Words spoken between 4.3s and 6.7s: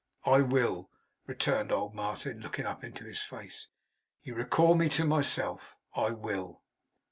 recall me to myself. I will.